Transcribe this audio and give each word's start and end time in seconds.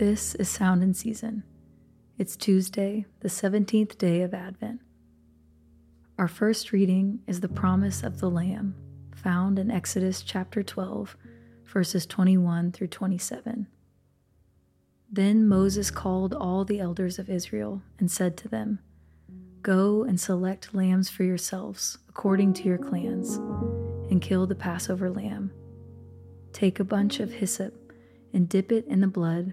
This 0.00 0.34
is 0.36 0.48
Sound 0.48 0.82
and 0.82 0.96
Season. 0.96 1.42
It's 2.16 2.34
Tuesday, 2.34 3.04
the 3.20 3.28
17th 3.28 3.98
day 3.98 4.22
of 4.22 4.32
Advent. 4.32 4.80
Our 6.18 6.26
first 6.26 6.72
reading 6.72 7.20
is 7.26 7.40
the 7.40 7.50
promise 7.50 8.02
of 8.02 8.18
the 8.18 8.30
Lamb, 8.30 8.74
found 9.14 9.58
in 9.58 9.70
Exodus 9.70 10.22
chapter 10.22 10.62
12, 10.62 11.18
verses 11.66 12.06
21 12.06 12.72
through 12.72 12.86
27. 12.86 13.66
Then 15.12 15.46
Moses 15.46 15.90
called 15.90 16.32
all 16.32 16.64
the 16.64 16.80
elders 16.80 17.18
of 17.18 17.28
Israel 17.28 17.82
and 17.98 18.10
said 18.10 18.38
to 18.38 18.48
them, 18.48 18.78
Go 19.60 20.04
and 20.04 20.18
select 20.18 20.74
lambs 20.74 21.10
for 21.10 21.24
yourselves, 21.24 21.98
according 22.08 22.54
to 22.54 22.62
your 22.62 22.78
clans, 22.78 23.36
and 24.10 24.22
kill 24.22 24.46
the 24.46 24.54
Passover 24.54 25.10
lamb. 25.10 25.52
Take 26.54 26.80
a 26.80 26.84
bunch 26.84 27.20
of 27.20 27.34
hyssop 27.34 27.92
and 28.32 28.48
dip 28.48 28.72
it 28.72 28.86
in 28.86 29.02
the 29.02 29.06
blood 29.06 29.52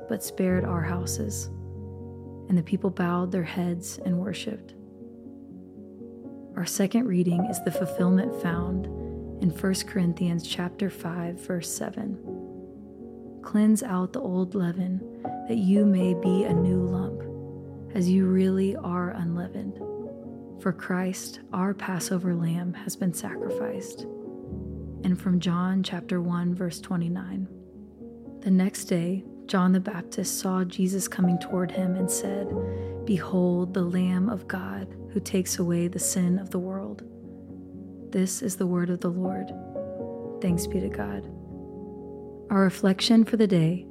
but 0.11 0.21
spared 0.21 0.65
our 0.65 0.81
houses. 0.81 1.45
And 2.49 2.57
the 2.57 2.63
people 2.63 2.89
bowed 2.89 3.31
their 3.31 3.45
heads 3.45 3.97
and 4.05 4.19
worshipped. 4.19 4.73
Our 6.57 6.65
second 6.65 7.07
reading 7.07 7.45
is 7.45 7.63
the 7.63 7.71
fulfillment 7.71 8.41
found 8.41 8.87
in 9.41 9.51
1 9.51 9.73
Corinthians 9.87 10.45
chapter 10.45 10.89
5 10.89 11.39
verse 11.47 11.73
7. 11.73 13.39
Cleanse 13.41 13.83
out 13.83 14.11
the 14.11 14.19
old 14.19 14.53
leaven 14.53 14.99
that 15.47 15.59
you 15.59 15.85
may 15.85 16.13
be 16.13 16.43
a 16.43 16.53
new 16.53 16.85
lump 16.85 17.21
as 17.95 18.09
you 18.09 18.25
really 18.25 18.75
are 18.75 19.11
unleavened. 19.11 19.77
For 20.61 20.73
Christ, 20.73 21.39
our 21.53 21.73
Passover 21.73 22.35
lamb, 22.35 22.73
has 22.73 22.97
been 22.97 23.13
sacrificed. 23.13 24.01
And 25.05 25.17
from 25.17 25.39
John 25.39 25.83
chapter 25.83 26.19
1 26.19 26.53
verse 26.53 26.81
29. 26.81 27.47
The 28.41 28.51
next 28.51 28.85
day, 28.85 29.23
John 29.51 29.73
the 29.73 29.81
Baptist 29.81 30.39
saw 30.39 30.63
Jesus 30.63 31.09
coming 31.09 31.37
toward 31.37 31.71
him 31.71 31.97
and 31.97 32.09
said, 32.09 32.47
Behold 33.03 33.73
the 33.73 33.83
Lamb 33.83 34.29
of 34.29 34.47
God 34.47 34.87
who 35.11 35.19
takes 35.19 35.59
away 35.59 35.89
the 35.89 35.99
sin 35.99 36.39
of 36.39 36.51
the 36.51 36.57
world. 36.57 37.03
This 38.13 38.41
is 38.41 38.55
the 38.55 38.65
word 38.65 38.89
of 38.89 39.01
the 39.01 39.09
Lord. 39.09 39.51
Thanks 40.41 40.67
be 40.67 40.79
to 40.79 40.87
God. 40.87 41.25
Our 42.49 42.61
reflection 42.61 43.25
for 43.25 43.35
the 43.35 43.45
day 43.45 43.85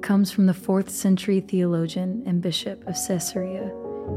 comes 0.00 0.30
from 0.30 0.46
the 0.46 0.54
4th 0.54 0.88
century 0.88 1.40
theologian 1.40 2.22
and 2.24 2.40
bishop 2.40 2.82
of 2.88 2.94
Caesarea, 3.06 3.70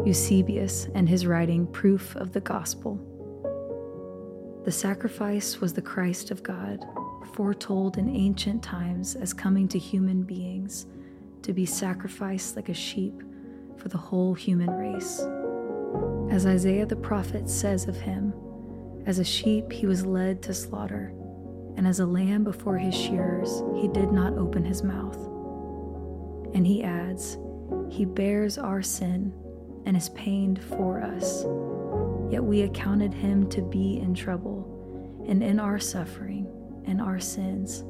Eusebius 0.05 0.87
and 0.95 1.09
his 1.09 1.27
writing 1.27 1.67
Proof 1.67 2.15
of 2.15 2.31
the 2.31 2.39
Gospel. 2.39 3.01
The 4.63 4.71
sacrifice 4.71 5.59
was 5.59 5.73
the 5.73 5.81
Christ 5.81 6.31
of 6.31 6.41
God, 6.41 6.85
foretold 7.27 7.97
in 7.97 8.09
ancient 8.09 8.63
times 8.63 9.15
as 9.15 9.33
coming 9.33 9.67
to 9.69 9.79
human 9.79 10.23
beings 10.23 10.85
to 11.41 11.53
be 11.53 11.65
sacrificed 11.65 12.55
like 12.55 12.69
a 12.69 12.73
sheep 12.73 13.21
for 13.77 13.89
the 13.89 13.97
whole 13.97 14.33
human 14.33 14.69
race. 14.71 15.19
As 16.33 16.45
Isaiah 16.45 16.85
the 16.85 16.95
prophet 16.95 17.49
says 17.49 17.87
of 17.87 17.95
him, 17.99 18.33
as 19.05 19.19
a 19.19 19.23
sheep 19.23 19.71
he 19.71 19.85
was 19.85 20.05
led 20.05 20.41
to 20.43 20.53
slaughter, 20.53 21.13
and 21.77 21.87
as 21.87 21.99
a 21.99 22.05
lamb 22.05 22.43
before 22.43 22.77
his 22.77 22.95
shearers 22.95 23.61
he 23.79 23.87
did 23.87 24.11
not 24.11 24.33
open 24.33 24.65
his 24.65 24.81
mouth. 24.81 25.17
And 26.55 26.65
he 26.65 26.83
adds, 26.83 27.37
He 27.89 28.05
bears 28.05 28.57
our 28.57 28.81
sin 28.81 29.33
and 29.85 29.95
is 29.95 30.09
pained 30.09 30.63
for 30.63 31.01
us. 31.01 31.43
Yet 32.31 32.43
we 32.43 32.61
accounted 32.63 33.13
him 33.13 33.47
to 33.49 33.61
be 33.61 33.99
in 33.99 34.15
trouble, 34.15 35.23
and 35.27 35.43
in 35.43 35.59
our 35.59 35.79
suffering 35.79 36.44
and 36.87 37.01
our 37.01 37.19
sins. 37.19 37.83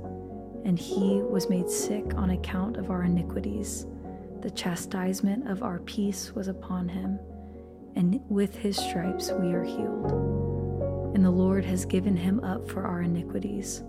And 0.65 0.79
he 0.79 1.21
was 1.21 1.49
made 1.49 1.69
sick 1.69 2.15
on 2.15 2.31
account 2.31 2.77
of 2.77 2.89
our 2.89 3.03
iniquities. 3.03 3.85
The 4.41 4.51
chastisement 4.51 5.47
of 5.47 5.63
our 5.63 5.79
peace 5.79 6.33
was 6.33 6.47
upon 6.47 6.87
him, 6.87 7.19
and 7.95 8.19
with 8.29 8.55
his 8.55 8.77
stripes 8.77 9.31
we 9.31 9.53
are 9.53 9.63
healed. 9.63 10.11
And 11.15 11.23
the 11.23 11.31
Lord 11.31 11.65
has 11.65 11.85
given 11.85 12.17
him 12.17 12.39
up 12.43 12.69
for 12.69 12.83
our 12.85 13.01
iniquities. 13.01 13.83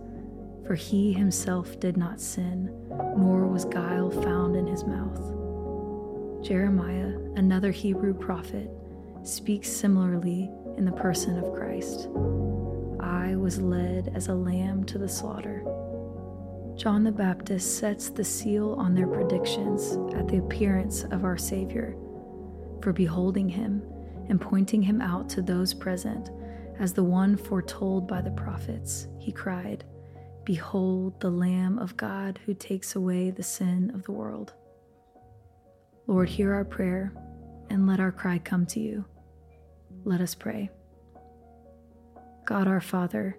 For 0.67 0.75
he 0.75 1.13
himself 1.13 1.79
did 1.79 1.97
not 1.97 2.21
sin, 2.21 2.71
nor 3.17 3.47
was 3.47 3.65
guile 3.65 4.11
found 4.11 4.57
in 4.57 4.67
his 4.67 4.85
mouth. 4.85 5.21
Jeremiah, 6.45 7.19
another 7.37 7.71
Hebrew 7.71 8.15
prophet, 8.15 8.71
speaks 9.23 9.69
similarly 9.71 10.51
in 10.77 10.85
the 10.85 10.93
person 10.93 11.39
of 11.39 11.53
Christ. 11.55 12.09
I 13.07 13.37
was 13.37 13.61
led 13.61 14.11
as 14.17 14.27
a 14.27 14.35
lamb 14.35 14.83
to 14.87 14.99
the 14.99 15.09
slaughter. 15.09 15.63
John 16.77 17.05
the 17.05 17.13
Baptist 17.13 17.79
sets 17.79 18.11
the 18.11 18.25
seal 18.25 18.75
on 18.75 18.95
their 18.95 19.07
predictions 19.07 19.97
at 20.17 20.27
the 20.27 20.39
appearance 20.39 21.05
of 21.05 21.25
our 21.25 21.39
Savior, 21.39 21.97
for 22.83 22.93
beholding 22.93 23.49
him 23.49 23.81
and 24.29 24.41
pointing 24.41 24.83
him 24.83 25.01
out 25.01 25.29
to 25.31 25.43
those 25.43 25.73
present 25.73 26.31
as 26.81 26.93
the 26.93 27.05
one 27.05 27.37
foretold 27.37 28.09
by 28.09 28.21
the 28.21 28.33
prophets, 28.33 29.07
he 29.19 29.31
cried, 29.31 29.85
Behold 30.45 31.19
the 31.21 31.31
Lamb 31.31 31.79
of 31.79 31.97
God 31.97 32.41
who 32.45 32.55
takes 32.55 32.97
away 32.97 33.31
the 33.31 33.43
sin 33.43 33.93
of 33.95 34.03
the 34.03 34.13
world. 34.13 34.53
Lord, 36.07 36.29
hear 36.29 36.53
our 36.53 36.65
prayer 36.65 37.13
and 37.71 37.87
let 37.87 38.01
our 38.01 38.13
cry 38.13 38.39
come 38.39 38.67
to 38.67 38.81
you. 38.81 39.05
Let 40.05 40.21
us 40.21 40.35
pray. 40.35 40.71
God 42.47 42.69
our 42.69 42.81
Father, 42.81 43.37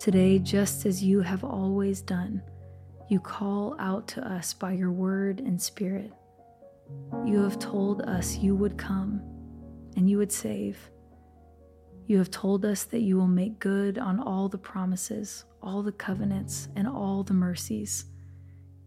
today, 0.00 0.40
just 0.40 0.84
as 0.84 1.00
you 1.00 1.20
have 1.20 1.44
always 1.44 2.02
done, 2.02 2.42
you 3.08 3.20
call 3.20 3.76
out 3.78 4.08
to 4.08 4.28
us 4.28 4.52
by 4.52 4.72
your 4.72 4.90
word 4.90 5.38
and 5.38 5.62
spirit. 5.62 6.12
You 7.24 7.40
have 7.44 7.60
told 7.60 8.02
us 8.02 8.36
you 8.38 8.56
would 8.56 8.76
come 8.76 9.22
and 9.96 10.10
you 10.10 10.18
would 10.18 10.32
save. 10.32 10.76
You 12.08 12.18
have 12.18 12.32
told 12.32 12.64
us 12.64 12.82
that 12.82 13.02
you 13.02 13.16
will 13.16 13.28
make 13.28 13.60
good 13.60 13.96
on 13.96 14.18
all 14.18 14.48
the 14.48 14.58
promises, 14.58 15.44
all 15.62 15.84
the 15.84 15.92
covenants, 15.92 16.68
and 16.74 16.88
all 16.88 17.22
the 17.22 17.34
mercies 17.34 18.06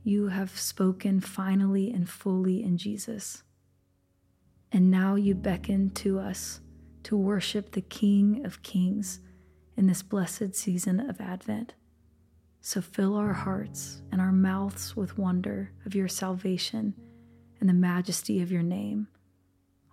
you 0.03 0.27
have 0.27 0.59
spoken 0.59 1.21
finally 1.21 1.91
and 1.91 2.09
fully 2.09 2.61
in 2.61 2.77
Jesus. 2.77 3.41
And 4.73 4.91
now 4.91 5.15
you 5.15 5.33
beckon 5.33 5.91
to 5.91 6.19
us 6.19 6.59
to 7.03 7.15
worship 7.15 7.71
the 7.71 7.81
King 7.81 8.45
of 8.45 8.61
Kings 8.61 9.21
in 9.77 9.87
this 9.87 10.03
blessed 10.03 10.55
season 10.55 10.99
of 10.99 11.19
Advent. 11.19 11.73
So 12.61 12.81
fill 12.81 13.15
our 13.15 13.33
hearts 13.33 14.01
and 14.11 14.19
our 14.19 14.31
mouths 14.31 14.95
with 14.95 15.17
wonder 15.17 15.71
of 15.85 15.93
your 15.93 16.07
salvation 16.07 16.95
and 17.59 17.69
the 17.69 17.73
majesty 17.73 18.41
of 18.41 18.51
your 18.51 18.63
name, 18.63 19.07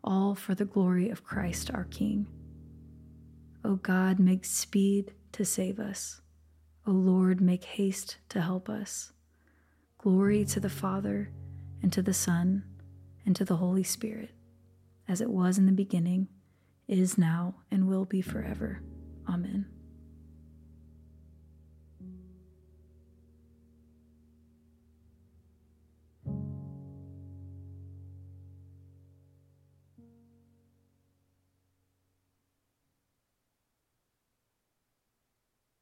all 0.02 0.34
for 0.34 0.55
the 0.55 0.64
glory 0.64 1.11
of 1.11 1.25
Christ 1.25 1.70
our 1.73 1.84
King. 1.84 2.26
O 3.64 3.76
God, 3.76 4.19
make 4.19 4.44
speed 4.44 5.12
to 5.32 5.44
save 5.44 5.79
us. 5.79 6.20
O 6.87 6.90
Lord, 6.90 7.40
make 7.40 7.64
haste 7.64 8.17
to 8.31 8.40
help 8.40 8.69
us. 8.69 9.12
Glory 9.99 10.44
to 10.46 10.58
the 10.58 10.70
Father, 10.70 11.31
and 11.81 11.93
to 11.93 12.02
the 12.02 12.14
Son, 12.14 12.64
and 13.25 13.37
to 13.37 13.44
the 13.44 13.56
Holy 13.56 13.84
Spirit, 13.84 14.31
as 15.06 15.20
it 15.20 15.31
was 15.31 15.58
in 15.58 15.67
the 15.67 15.73
beginning, 15.73 16.29
is 16.88 17.17
now, 17.17 17.55
and 17.70 17.87
will 17.87 18.05
be 18.05 18.20
forever. 18.20 18.82
Amen. 19.28 19.66